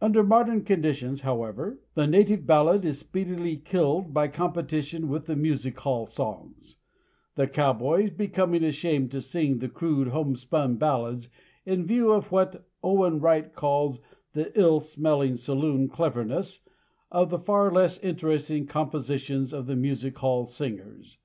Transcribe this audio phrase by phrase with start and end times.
[0.00, 5.78] Under modern conditions however, the native ballad is speedily killed by competition with the music
[5.78, 6.74] hall songs;
[7.36, 11.30] the cowboys becoming ashamed to sing the crude homespun ballads
[11.64, 14.00] in view of what Owen Writes calls
[14.32, 16.62] the "ill smelling saloon cleverness"
[17.12, 21.16] of the far less interesting compositions of the music hall singers.